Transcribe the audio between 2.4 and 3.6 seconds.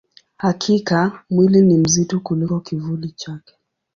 kivuli chake.